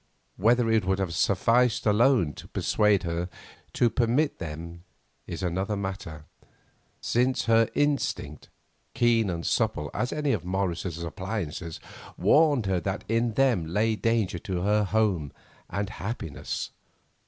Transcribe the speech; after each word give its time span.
Whether 0.35 0.67
it 0.71 0.83
would 0.83 0.97
have 0.97 1.13
sufficed 1.13 1.85
alone 1.85 2.33
to 2.33 2.47
persuade 2.47 3.03
her 3.03 3.29
to 3.73 3.87
permit 3.91 4.39
them 4.39 4.83
is 5.27 5.43
another 5.43 5.75
matter, 5.77 6.25
since 7.01 7.45
her 7.45 7.69
instinct, 7.75 8.49
keen 8.95 9.29
and 9.29 9.45
subtle 9.45 9.91
as 9.93 10.11
any 10.11 10.31
of 10.31 10.43
Morris's 10.43 11.03
appliances, 11.03 11.79
warned 12.17 12.65
her 12.65 12.79
that 12.79 13.03
in 13.07 13.33
them 13.35 13.67
lay 13.67 13.95
danger 13.95 14.39
to 14.39 14.61
her 14.61 14.85
home 14.85 15.31
and 15.69 15.91
happiness. 15.91 16.71